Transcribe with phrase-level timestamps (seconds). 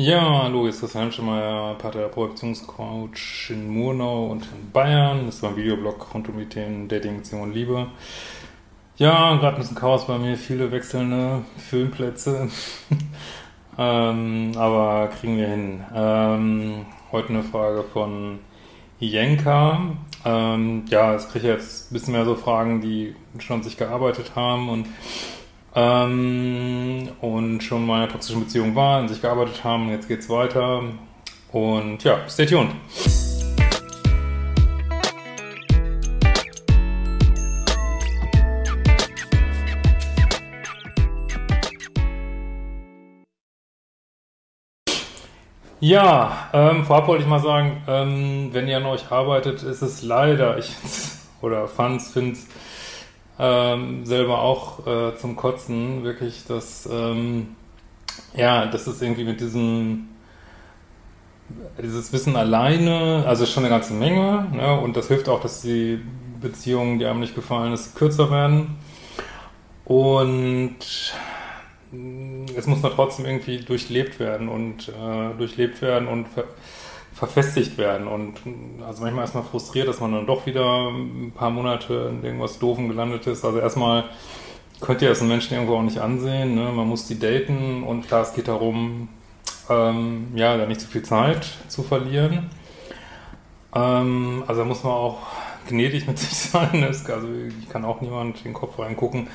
[0.00, 5.26] Ja, hallo, hier ist Christian Schemeier, Paartherapeutionscoach in Murnau und in Bayern.
[5.26, 7.88] Das war ein Videoblog rund um die Themen Dating, Beziehung und Liebe.
[8.96, 12.48] Ja, gerade ein bisschen Chaos bei mir, viele wechselnde Filmplätze.
[13.76, 15.84] ähm, aber kriegen wir hin.
[15.92, 18.38] Ähm, heute eine Frage von
[19.00, 19.80] Jenka.
[20.24, 24.68] Ähm, ja, es kriege jetzt ein bisschen mehr so Fragen, die schon sich gearbeitet haben
[24.68, 24.86] und
[25.78, 29.90] ähm, und schon mal in einer toxischen Beziehung waren, an sich gearbeitet haben.
[29.90, 30.82] Jetzt geht's weiter.
[31.52, 32.72] Und ja, stay tuned.
[45.80, 50.02] Ja, ähm, vorab wollte ich mal sagen, ähm, wenn ihr an euch arbeitet, ist es
[50.02, 50.72] leider, ich
[51.40, 52.48] oder fand's, find's
[53.38, 57.56] ähm, selber auch äh, zum Kotzen, wirklich, dass ähm,
[58.34, 60.08] ja, das ist irgendwie mit diesem
[61.80, 65.98] dieses Wissen alleine, also schon eine ganze Menge, ne, und das hilft auch, dass die
[66.40, 68.76] Beziehungen, die einem nicht gefallen ist, kürzer werden.
[69.84, 70.76] Und
[72.54, 76.26] es muss noch trotzdem irgendwie durchlebt werden und äh, durchlebt werden und
[77.18, 78.06] verfestigt werden.
[78.06, 78.34] Und
[78.86, 82.60] also manchmal ist man frustriert, dass man dann doch wieder ein paar Monate in irgendwas
[82.60, 83.44] Doofen gelandet ist.
[83.44, 84.04] Also erstmal
[84.80, 86.54] könnt ihr das einen Menschen irgendwo auch nicht ansehen.
[86.54, 86.70] Ne?
[86.70, 89.08] Man muss die daten und klar, es geht darum,
[89.68, 92.50] ähm, ja, da nicht zu viel Zeit zu verlieren.
[93.74, 95.18] Ähm, also da muss man auch
[95.66, 96.84] gnädig mit sich sein.
[96.84, 97.26] Also
[97.58, 99.26] ich kann auch niemand den Kopf reingucken.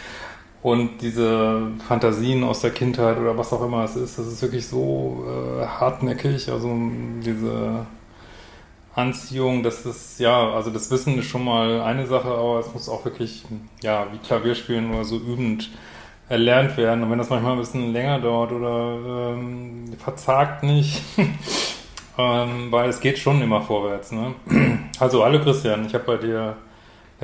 [0.63, 4.65] Und diese Fantasien aus der Kindheit oder was auch immer es ist, das ist wirklich
[4.65, 6.49] so äh, hartnäckig.
[6.49, 6.73] Also
[7.21, 7.85] diese
[8.95, 12.87] Anziehung, das ist, ja, also das Wissen ist schon mal eine Sache, aber es muss
[12.87, 13.43] auch wirklich,
[13.81, 15.69] ja, wie Klavierspielen oder so übend
[16.29, 17.03] erlernt werden.
[17.03, 21.01] Und wenn das manchmal ein bisschen länger dauert oder ähm, verzagt nicht,
[22.17, 24.13] ähm, weil es geht schon immer vorwärts.
[24.13, 24.33] Ne?
[24.99, 26.55] Also hallo Christian, ich habe bei dir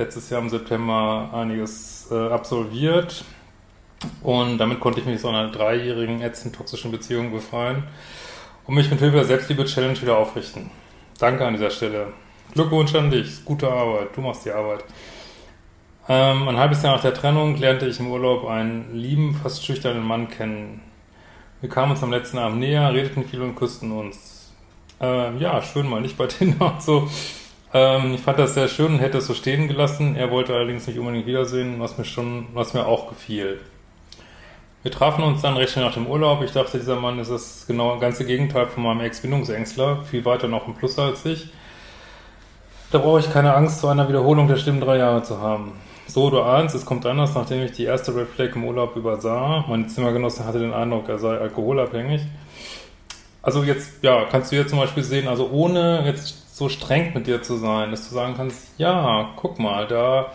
[0.00, 3.22] letztes Jahr im September einiges äh, absolviert
[4.22, 7.84] und damit konnte ich mich aus einer dreijährigen ätzend toxischen Beziehung befreien
[8.66, 10.70] und mich mit Hilfe der Selbstliebe-Challenge wieder aufrichten.
[11.18, 12.14] Danke an dieser Stelle.
[12.54, 14.84] Glückwunsch an dich, gute Arbeit, du machst die Arbeit.
[16.08, 20.02] Ähm, ein halbes Jahr nach der Trennung lernte ich im Urlaub einen lieben, fast schüchternen
[20.02, 20.80] Mann kennen.
[21.60, 24.50] Wir kamen uns am letzten Abend näher, redeten viel und küssten uns.
[24.98, 27.06] Ähm, ja, schön mal nicht bei Tinder und so.
[27.72, 30.16] Ähm, ich fand das sehr schön und hätte es so stehen gelassen.
[30.16, 33.60] Er wollte allerdings nicht unbedingt wiedersehen, was mir schon, was mir auch gefiel.
[34.82, 36.42] Wir trafen uns dann recht schnell nach dem Urlaub.
[36.42, 40.66] Ich dachte, dieser Mann ist das genau ganze Gegenteil von meinem Ex-Bindungsängstler, viel weiter noch
[40.66, 41.50] im Plus als ich.
[42.90, 45.72] Da brauche ich keine Angst, zu einer Wiederholung der schlimmen drei Jahre zu haben.
[46.06, 49.64] So, du ahnst, es kommt anders, nachdem ich die erste Red Flag im Urlaub übersah.
[49.68, 52.22] Meine Zimmergenosse hatte den Eindruck, er sei alkoholabhängig.
[53.42, 57.26] Also jetzt, ja, kannst du hier zum Beispiel sehen, also ohne jetzt so streng mit
[57.26, 60.26] dir zu sein, dass du sagen kannst, ja, guck mal, da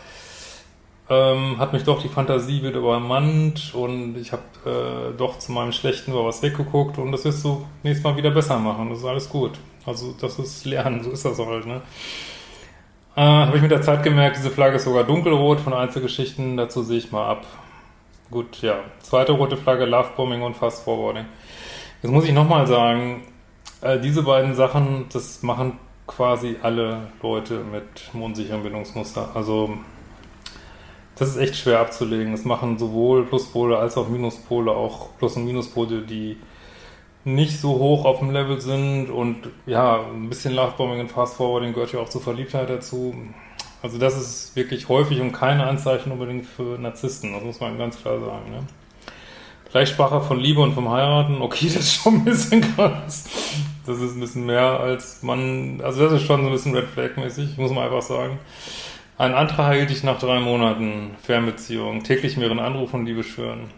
[1.08, 5.72] ähm, hat mich doch die Fantasie wieder übermannt und ich habe äh, doch zu meinem
[5.72, 8.90] Schlechten über was weggeguckt und das wirst du nächstes Mal wieder besser machen.
[8.90, 9.52] Das ist alles gut.
[9.86, 11.84] Also das ist Lernen, so ist das halt, ne?
[13.16, 16.82] Äh, habe ich mit der Zeit gemerkt, diese Flagge ist sogar dunkelrot von Einzelgeschichten, dazu
[16.82, 17.46] sehe ich mal ab.
[18.32, 18.80] Gut, ja.
[19.00, 21.26] Zweite rote Flagge, Lovebombing und Fast Forwarding.
[22.02, 23.28] Jetzt muss ich nochmal sagen,
[23.82, 29.30] äh, diese beiden Sachen, das machen quasi alle Leute mit einem Bindungsmuster.
[29.34, 29.78] Also
[31.16, 32.32] das ist echt schwer abzulegen.
[32.32, 36.38] Das machen sowohl Pluspole als auch Minuspole, auch Plus- und Minuspole, die
[37.24, 41.74] nicht so hoch auf dem Level sind und ja, ein bisschen Lovebombing und Fast Forwarding
[41.74, 43.16] gehört ja auch zur Verliebtheit dazu.
[43.82, 48.00] Also das ist wirklich häufig und keine Anzeichen unbedingt für Narzissten, das muss man ganz
[48.00, 48.52] klar sagen.
[48.52, 48.60] Ne?
[49.70, 53.26] Vielleicht sprach er von Liebe und vom Heiraten, okay, das ist schon ein bisschen krass.
[53.86, 56.88] Das ist ein bisschen mehr als man, also das ist schon so ein bisschen Red
[56.88, 58.40] Flag mäßig, muss man einfach sagen.
[59.18, 63.70] Ein Antrag erhielt ich nach drei Monaten Fernbeziehung, täglich mehreren Anrufen und Liebe schwören.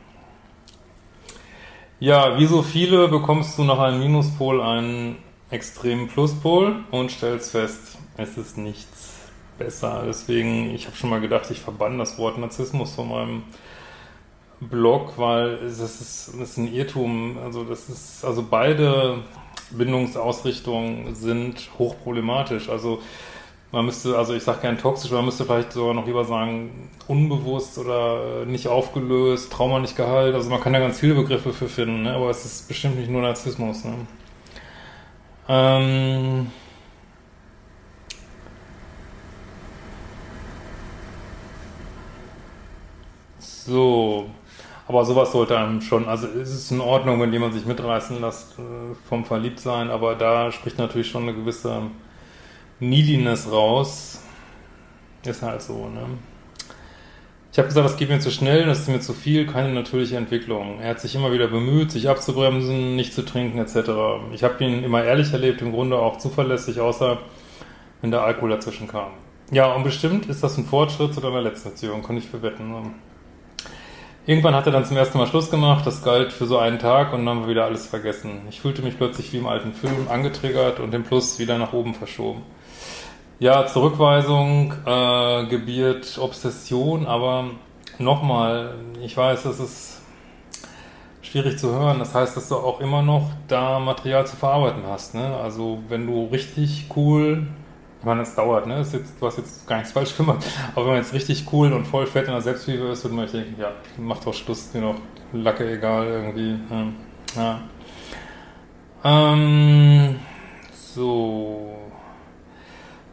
[2.00, 5.18] Ja, wie so viele bekommst du nach einem Minuspol einen
[5.50, 9.18] extremen Pluspol und stellst fest, es ist nichts
[9.58, 10.04] besser.
[10.06, 13.44] Deswegen, ich habe schon mal gedacht, ich verbann das Wort Narzissmus von meinem
[14.60, 17.38] Blog, weil das ist, das ist ein Irrtum.
[17.44, 19.24] Also das ist, also beide
[19.72, 22.70] Bindungsausrichtungen sind hochproblematisch.
[22.70, 23.02] Also
[23.72, 27.78] man müsste, also ich sage gern toxisch, man müsste vielleicht sogar noch lieber sagen, unbewusst
[27.78, 30.36] oder nicht aufgelöst, Trauma nicht geheilt.
[30.36, 32.14] Also man kann da ganz viele Begriffe für finden, ne?
[32.14, 33.84] aber es ist bestimmt nicht nur Narzissmus.
[33.84, 33.94] Ne?
[35.50, 36.52] Ähm
[43.40, 44.30] so,
[44.88, 48.58] aber sowas sollte einem schon, also es ist in Ordnung, wenn jemand sich mitreißen lässt
[48.58, 51.82] äh, vom Verliebtsein, aber da spricht natürlich schon eine gewisse
[52.80, 54.22] Neediness raus.
[55.26, 56.06] Ist halt so, ne?
[57.52, 60.16] Ich habe gesagt, das geht mir zu schnell, das ist mir zu viel, keine natürliche
[60.16, 60.80] Entwicklung.
[60.80, 63.90] Er hat sich immer wieder bemüht, sich abzubremsen, nicht zu trinken etc.
[64.32, 67.18] Ich habe ihn immer ehrlich erlebt, im Grunde auch zuverlässig, außer
[68.02, 69.10] wenn der Alkohol dazwischen kam.
[69.52, 72.94] Ja, und bestimmt ist das ein Fortschritt zu deiner letzten Beziehung, kann ich verwetten.
[74.28, 77.14] Irgendwann hat er dann zum ersten Mal Schluss gemacht, das galt für so einen Tag
[77.14, 78.42] und dann haben wir wieder alles vergessen.
[78.50, 81.96] Ich fühlte mich plötzlich wie im alten Film angetriggert und den Plus wieder nach oben
[81.96, 82.42] verschoben.
[83.40, 87.52] Ja, Zurückweisung äh, gebiert Obsession, aber
[88.00, 90.02] nochmal, ich weiß, das ist
[91.22, 92.00] schwierig zu hören.
[92.00, 95.16] Das heißt, dass du auch immer noch da Material zu verarbeiten hast.
[95.16, 95.38] Ne?
[95.38, 97.48] Also wenn du richtig cool,
[98.00, 98.82] ich meine, es dauert, ne?
[98.82, 101.74] Ist jetzt, du hast jetzt gar nichts falsch gemacht, aber wenn man jetzt richtig cool
[101.74, 104.82] und voll fett in der Selbstliebe ist, würde man denken, ja, mach doch Schluss, mir
[104.82, 104.96] noch
[105.34, 106.58] Lacke egal irgendwie.
[107.36, 107.60] Ja.
[109.04, 109.34] ja.
[109.34, 110.16] Ähm,
[110.72, 111.74] so.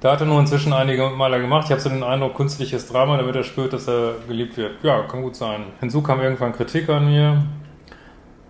[0.00, 1.64] Da hat er nur inzwischen einige Maler gemacht.
[1.64, 4.82] Ich habe so den Eindruck, künstliches Drama, damit er spürt, dass er geliebt wird.
[4.82, 5.64] Ja, kann gut sein.
[5.80, 7.42] Hinzu kam irgendwann Kritik an mir.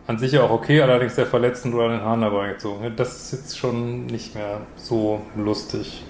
[0.07, 2.93] An sich auch okay, allerdings sehr verletzend oder an den Haaren dabei gezogen.
[2.97, 6.03] Das ist jetzt schon nicht mehr so lustig.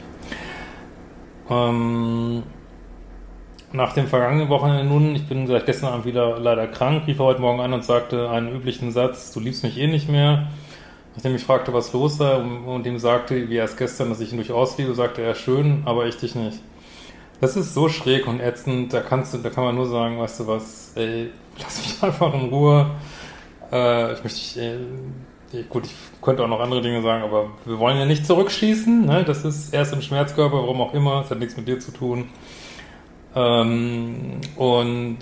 [1.51, 2.43] Ähm,
[3.73, 7.25] nach dem vergangenen Wochenende nun, ich bin seit gestern Abend wieder leider krank, rief er
[7.25, 10.49] heute Morgen an und sagte einen üblichen Satz, du liebst mich eh nicht mehr.
[11.17, 14.39] Nachdem ich fragte, was los sei und ihm sagte, wie erst gestern, dass ich ihn
[14.39, 16.61] durchaus liebe, sagte er, schön, aber ich dich nicht.
[17.41, 20.41] Das ist so schräg und ätzend, da kannst du, da kann man nur sagen, weißt
[20.41, 22.91] du was, ey, lass mich einfach in Ruhe.
[23.73, 24.79] Äh, ich möchte, äh,
[25.69, 29.25] gut, ich könnte auch noch andere Dinge sagen, aber wir wollen ja nicht zurückschießen, ne?
[29.25, 32.29] Das ist erst im Schmerzkörper, warum auch immer, es hat nichts mit dir zu tun.
[33.35, 35.19] Ähm, und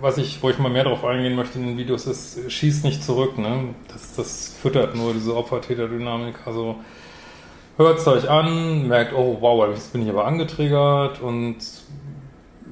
[0.00, 3.02] was ich, wo ich mal mehr darauf eingehen möchte in den Videos, ist, schießt nicht
[3.02, 3.74] zurück, ne?
[3.88, 6.46] Das, das füttert nur diese Opfer-Täter-Dynamik.
[6.46, 6.76] Also
[7.76, 11.56] hört es euch an, merkt, oh wow, jetzt bin ich aber angetriggert und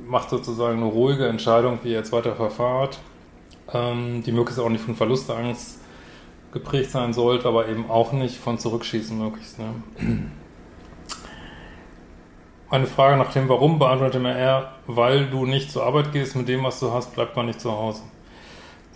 [0.06, 2.98] macht sozusagen eine ruhige Entscheidung, wie ihr jetzt weiter verfahrt,
[3.72, 5.83] ähm, die möglichst auch nicht von Verlustangst
[6.54, 9.58] geprägt sein sollte, aber eben auch nicht von Zurückschießen möglichst.
[9.58, 9.66] Ne?
[12.70, 16.48] Eine Frage nach dem Warum beantwortete mir er, weil du nicht zur Arbeit gehst, mit
[16.48, 18.02] dem, was du hast, bleibt man nicht zu Hause.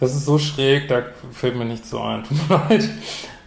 [0.00, 1.02] Das ist so schräg, da
[1.32, 2.25] fällt mir nichts so ein.
[2.28, 2.88] Tut mir leid.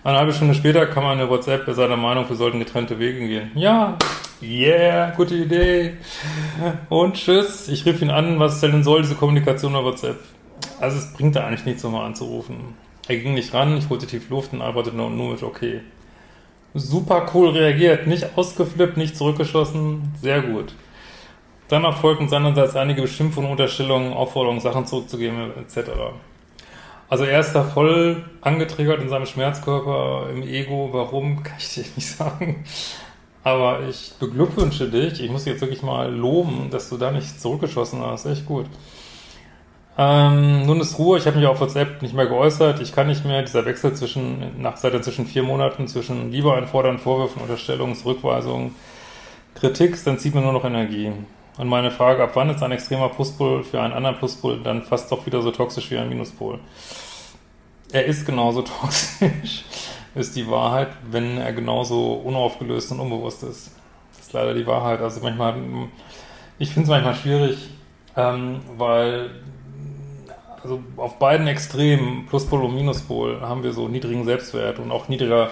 [0.03, 3.19] Eine halbe Stunde später kam eine WhatsApp, er sei der Meinung, wir sollten getrennte Wege
[3.19, 3.51] gehen.
[3.55, 3.97] Ja,
[4.41, 5.93] yeah, gute Idee.
[6.89, 7.69] Und tschüss.
[7.69, 10.19] Ich rief ihn an, was denn soll diese Kommunikation über WhatsApp?
[10.79, 12.75] Also es bringt da eigentlich nichts, nochmal anzurufen.
[13.11, 15.81] Er ging nicht ran, ich holte tief Luft und arbeitete nur, nur mit okay
[16.73, 20.73] super cool reagiert, nicht ausgeflippt, nicht zurückgeschossen, sehr gut.
[21.67, 25.89] Dann erfolgten seinerseits einige Beschimpfungen, Unterstellungen, Aufforderungen, Sachen zurückzugeben, etc.
[27.09, 30.89] Also er ist da voll angetriggert in seinem Schmerzkörper, im Ego.
[30.91, 32.63] Warum, kann ich dir nicht sagen.
[33.43, 35.21] Aber ich beglückwünsche dich.
[35.21, 38.25] Ich muss dich jetzt wirklich mal loben, dass du da nicht zurückgeschossen hast.
[38.25, 38.65] Echt gut.
[39.97, 43.25] Ähm, nun ist Ruhe, ich habe mich auf WhatsApp nicht mehr geäußert, ich kann nicht
[43.25, 48.73] mehr, dieser Wechsel zwischen, nach seit zwischen vier Monaten, zwischen Liebe einfordern, Vorwürfen, Unterstellungen, Rückweisungen,
[49.55, 51.11] Kritik, dann zieht mir nur noch Energie.
[51.57, 55.11] Und meine Frage, ab wann ist ein extremer Pluspol für einen anderen Pluspol dann fast
[55.11, 56.59] doch wieder so toxisch wie ein Minuspol?
[57.91, 59.65] Er ist genauso toxisch,
[60.15, 63.71] ist die Wahrheit, wenn er genauso unaufgelöst und unbewusst ist.
[64.13, 65.01] Das ist leider die Wahrheit.
[65.01, 65.55] Also manchmal,
[66.57, 67.57] ich finde es manchmal schwierig,
[68.15, 69.31] ähm, weil
[70.63, 75.51] also auf beiden Extremen, Pluspol und Minuspol, haben wir so niedrigen Selbstwert und auch niedriger,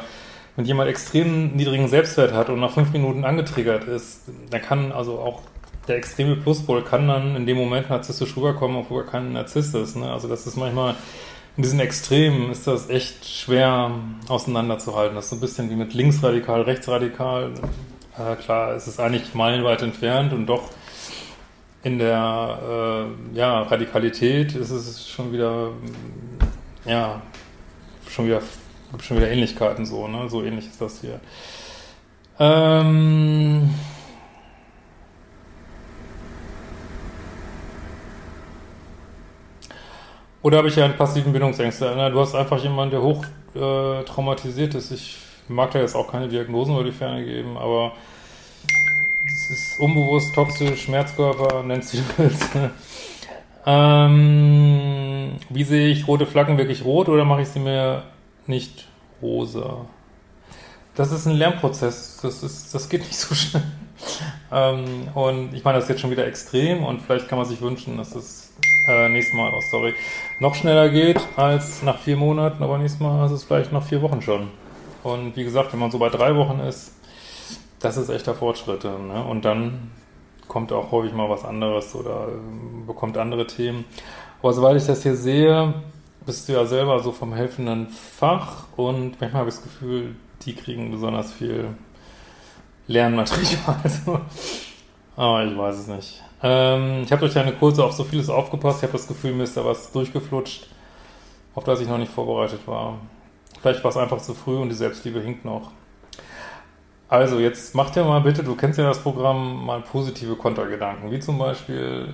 [0.56, 5.20] wenn jemand extrem niedrigen Selbstwert hat und nach fünf Minuten angetriggert ist, dann kann also
[5.20, 5.42] auch
[5.88, 9.96] der extreme Pluspol kann dann in dem Moment narzisstisch rüberkommen, obwohl er kein Narzisst ist.
[9.96, 10.12] Ne?
[10.12, 10.96] Also das ist manchmal,
[11.58, 13.92] in diesen Extremen ist das echt schwer
[14.28, 15.16] auseinanderzuhalten.
[15.16, 17.52] Das ist so ein bisschen wie mit linksradikal, rechtsradikal.
[18.18, 20.70] Äh, klar, es ist eigentlich meilenweit entfernt und doch
[21.84, 25.72] in der äh, ja, Radikalität ist es schon wieder,
[26.86, 27.22] ja,
[28.10, 28.42] schon wieder,
[28.92, 30.30] gibt schon wieder Ähnlichkeiten so, ne?
[30.30, 31.20] So ähnlich ist das hier.
[32.40, 33.70] Ähm,
[40.42, 41.94] Oder habe ich ja einen passiven Bindungsängste?
[41.98, 44.92] Na, du hast einfach jemanden, der hoch äh, traumatisiert ist.
[44.92, 45.18] Ich
[45.50, 47.94] mag da jetzt auch keine Diagnosen über die Ferne geben, aber
[49.52, 52.50] es ist unbewusst, toxisch, Schmerzkörper, nennst du willst.
[53.66, 58.04] ähm, wie sehe ich rote Flaggen wirklich rot oder mache ich sie mir
[58.46, 58.88] nicht
[59.22, 59.86] rosa?
[60.94, 62.20] Das ist ein Lernprozess.
[62.22, 63.64] Das, ist, das geht nicht so schnell.
[64.52, 67.60] ähm, und ich meine, das ist jetzt schon wieder extrem und vielleicht kann man sich
[67.62, 68.54] wünschen, dass es
[68.88, 69.94] äh, nächstes Mal, oh sorry,
[70.40, 74.02] noch schneller geht als nach vier Monaten, aber nächstes Mal ist es vielleicht nach vier
[74.02, 74.50] Wochen schon.
[75.04, 76.92] Und wie gesagt, wenn man so bei drei Wochen ist,
[77.80, 78.84] das ist echter Fortschritt.
[78.84, 79.24] Ne?
[79.24, 79.92] Und dann
[80.48, 83.86] kommt auch häufig mal was anderes oder äh, bekommt andere Themen.
[84.42, 85.74] Aber soweit ich das hier sehe,
[86.26, 90.56] bist du ja selber so vom helfenden Fach und manchmal habe ich das Gefühl, die
[90.56, 91.70] kriegen besonders viel
[92.88, 93.78] Lernmaterial.
[93.84, 94.20] Also,
[95.16, 96.24] aber ich weiß es nicht.
[96.42, 98.80] Ähm, ich habe durch deine Kurse auf so vieles aufgepasst.
[98.80, 100.68] Ich habe das Gefühl, mir ist da was durchgeflutscht,
[101.56, 103.00] auf das ich noch nicht vorbereitet war.
[103.62, 105.72] Vielleicht war es einfach zu früh und die Selbstliebe hinkt noch.
[107.10, 111.10] Also, jetzt mach dir mal bitte, du kennst ja das Programm, mal positive Kontergedanken.
[111.10, 112.14] Wie zum Beispiel,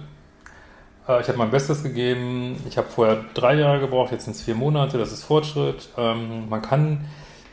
[1.08, 4.42] äh, ich habe mein Bestes gegeben, ich habe vorher drei Jahre gebraucht, jetzt sind es
[4.42, 5.90] vier Monate, das ist Fortschritt.
[5.98, 7.06] Ähm, man kann,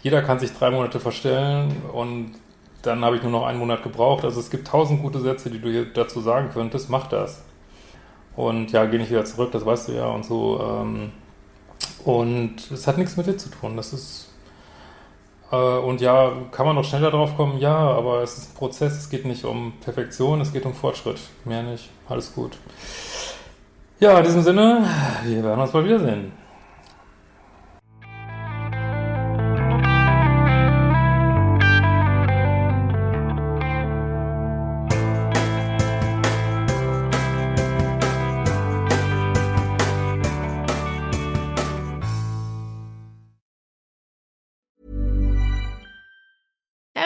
[0.02, 2.34] jeder kann sich drei Monate verstellen und
[2.82, 4.24] dann habe ich nur noch einen Monat gebraucht.
[4.24, 7.42] Also es gibt tausend gute Sätze, die du hier dazu sagen könntest, mach das.
[8.36, 10.60] Und ja, geh nicht wieder zurück, das weißt du ja und so.
[10.60, 11.10] Ähm,
[12.04, 13.76] und es hat nichts mit dir zu tun.
[13.76, 14.31] Das ist
[15.56, 17.58] und ja, kann man noch schneller drauf kommen?
[17.58, 21.18] Ja, aber es ist ein Prozess, es geht nicht um Perfektion, es geht um Fortschritt.
[21.44, 21.90] Mehr nicht.
[22.08, 22.52] Alles gut.
[24.00, 24.84] Ja, in diesem Sinne,
[25.24, 26.32] wir werden uns bald wiedersehen.